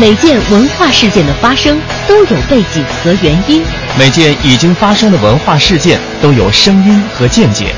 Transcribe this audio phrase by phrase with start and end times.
[0.00, 3.62] 每件文化事件的发生都有背景和原因，
[3.96, 7.72] 每件已经发生的文化事件都有声音和见解。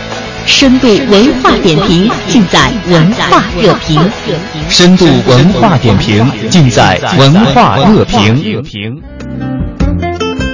[0.46, 4.00] 深度文化点评尽在文化热评。
[4.70, 9.02] 深度文化点评尽在文化热评。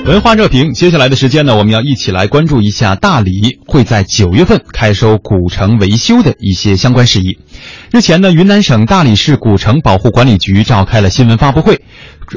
[0.04, 7.38] 文化热评，接下来的时间呢，我们要一起来关注一下大理会在九月份开收古城维修的一些相关事宜。
[7.92, 11.78] 日前呢，云南省大理市古城保护管理局召开了新闻发布会，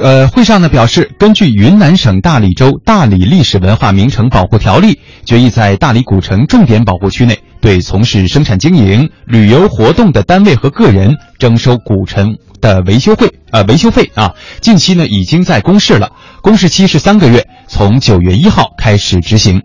[0.02, 4.92] 呃，会上呢表示，根据云南省大理州《大理历史文化名城保护条例》，
[5.24, 16.12] 决议在大理古城重点保护区内对从事生产经营、旅游活动的单位和个人征收古城的维修费，呃，维修费啊，近期呢已经在公示了，
[16.42, 17.48] 公示期是三个月。
[17.66, 19.62] 从九月一号开始执行，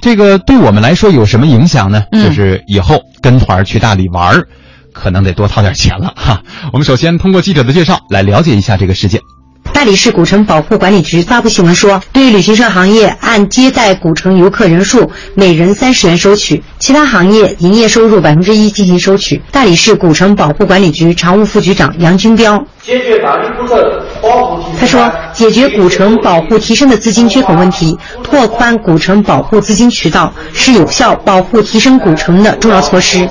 [0.00, 2.02] 这个对我们来说有什么影响呢？
[2.12, 4.42] 就是以后跟团去大理玩
[4.94, 6.40] 可能得多掏点钱了哈。
[6.72, 9.20] 我们首先通过记者的介绍来了解一下这个事件。
[9.72, 19.42] 大理市古城保护管理局发布新闻说，对旅行社行业按接待古城游客人数每人三十元收取，其他行业营业收入百分之一进行收取。
[19.50, 23.78] 大理市古城保护管理局常务副局长杨军彪解决大理古城
[24.78, 33.28] 他说，解决古城保护提升的资金缺口问题，拓宽古城保护资金渠道，是有效保护提升古城的重要措施。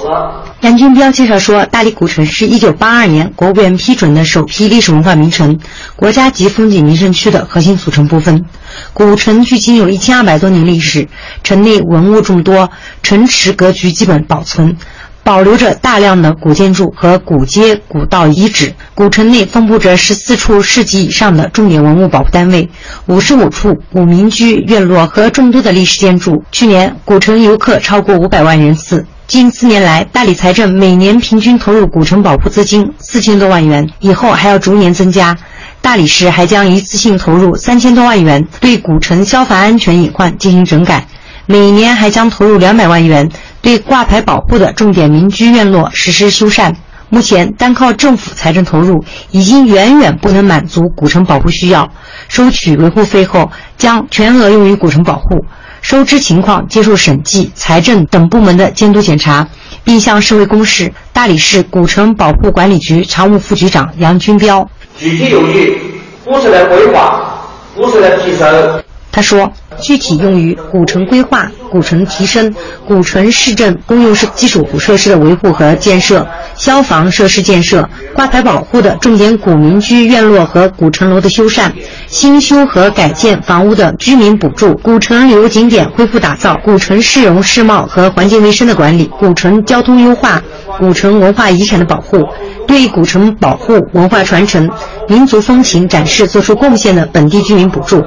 [0.61, 5.59] 杨军彪介绍说，大理古城是一九八二年国务院批准的首批历史文化名城、
[5.97, 8.45] 国家级风景名胜区的核心组成部分。
[8.93, 11.07] 古城距今有一千二百多年历史，
[11.43, 12.69] 城内文物众多，
[13.01, 14.77] 城池格局基本保存，
[15.23, 18.73] 保留着大量的古建筑和古街古道遗址。
[18.93, 22.69] 古城内分布着十四处市级以上的重点文物保护单位，
[23.05, 26.43] 五十五处古民居院落和众多的历史建筑。
[26.51, 29.05] 去年，古城游客超过五百万人次。
[29.25, 35.35] 近四年来，大理财政每年平均投入古城保护资金四千多万元，以后还要逐年增加。
[35.81, 41.07] 大理市还将一次性投入三千多万元，对古城消防安全隐患进行整改。
[41.45, 43.29] 每年还将投入两百万元，
[43.63, 46.75] 对挂牌保护的重点民居院落实施修缮。
[47.07, 51.89] 目前，单靠政府财政投入，已经远远不能满足古城保护需要。
[52.27, 55.45] 收取维护费后，将全额用于古城保护。
[55.81, 59.47] 收支情况接受审计、财政等部门的监督检查，
[59.83, 60.91] 并向社会公示。
[61.13, 65.79] 大理市古城保护管理局常务副局长杨军彪，具体用于
[66.25, 68.82] 古城的规划、古城的提升。
[69.13, 72.53] 他说，具体用于古城规划、古城提升、
[72.87, 76.27] 古城市政公用设基础设施的维护和建设。
[76.55, 81.71] 消防设施建设、挂牌保护的重点古民居院落和古城楼的修缮、
[82.05, 90.39] 新修和改建房屋的居民补助、古城旅游景点恢复打造、古城市容市貌和环境卫生的管理、古城交通优化、
[90.77, 92.23] 古城文化遗产的保护，
[92.67, 94.69] 对古城保护、文化传承、
[95.09, 97.99] 民族风情展示作出贡献的本地居民补助，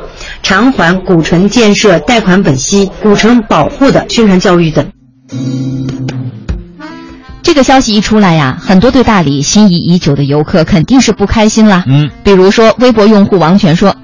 [0.47, 4.87] 偿还古城建设贷款本息、古城保护的宣传教育等。
[7.43, 11.83] 这个消息一出来呀，很多对大理心仪已久的游客肯定是不开心了。
[11.89, 13.97] 嗯，比如说微博用户王权说：“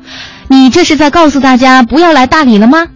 [0.51, 2.89] 你这是在告诉大家不要来大理了吗？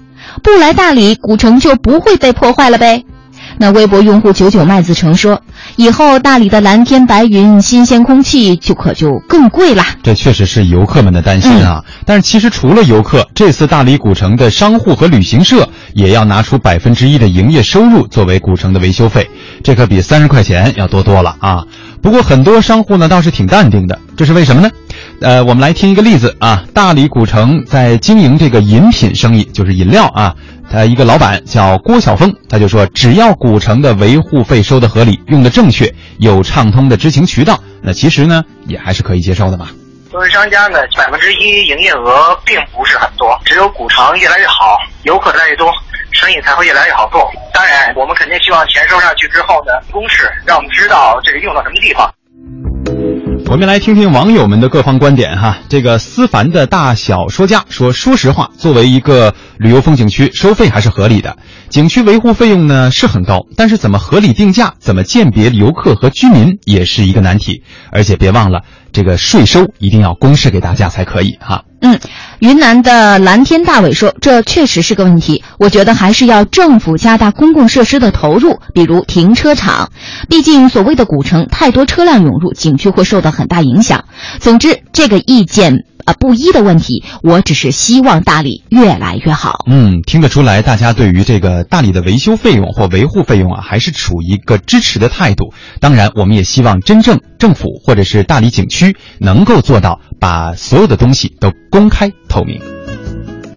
[0.42, 3.04] 不来大理，古城就不会被破坏了呗？”
[3.58, 5.40] 那微博用户九九麦子成说
[5.76, 11.82] ：“以后大理的蓝天白云、新鲜空气就可就更贵啦。”这确实是游客们的担心啊。
[12.04, 19.28] 但是其实除了游客，这次大理古城的商户和旅行社也要拿出百分之一的营业收入作为古城的维修费，
[19.62, 21.64] 这可比三十块钱要多多了啊。
[22.02, 24.70] 不过很多商户呢倒是挺淡定的，这是为什么呢？
[25.20, 26.62] 呃，我们来听一个例子啊。
[26.72, 30.34] 大理古城在经营这个饮品生意，就是饮料啊。
[30.76, 39.70] 呃一个老板叫郭晓峰，他就说，只要古城的维护费收的合理，用的正确，有畅通的知情渠道，那其实呢也还是可以接受的吧。
[40.10, 45.72] 作为商家呢，百分之一营业额并不是很多，只有古城越来越好，游客越来越多，
[46.12, 47.26] 生意才会越来越好做。
[47.54, 52.12] 当然，我们肯定希望钱收上去之后呢，公示让我们知道这个用到什么地方。
[53.48, 55.58] 我们来听听网友们的各方观点哈。
[55.68, 61.38] 这个思凡的大小说家说：“说实话，作为一个旅游风景区，收费还是合理的。
[61.68, 67.62] 景区维护费用呢是很高，但是怎么合理定价，怎么鉴别游客和居民，也是一个难题。
[67.92, 68.62] 而且别忘了。”
[68.96, 71.64] 这个税收一定要公示给大家才可以哈。
[71.82, 72.00] 嗯，
[72.38, 75.44] 云南的蓝天大伟说，这确实是个问题。
[75.58, 79.90] 我觉得还是要政府加大公共设施的投入，比如停车场。
[80.30, 84.06] 毕竟所谓的古城太多车辆涌入，景区会受到很大影响。
[84.40, 89.64] 总之，这个意见啊不一的问题，我只是希望大理越来越好。
[89.66, 95.52] 嗯，听得出来，大家对于这个大理的维修费用或维护费用啊，还是处于一个支持的态度。
[95.80, 102.75] 当然，我们也希望真正政府或者是大理景区能够做到把所有的东西都公开透明。